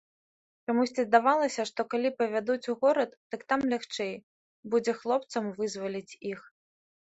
Чамусьці 0.71 1.01
здавалася, 1.07 1.65
што 1.69 1.81
калі 1.91 2.09
павядуць 2.21 2.69
у 2.73 2.75
горад, 2.85 3.11
дык 3.35 3.41
там 3.53 3.61
лягчэй 3.75 4.11
будзе 4.73 4.97
хлопцам 5.03 5.53
вызваліць 5.61 6.17
іх. 6.33 6.39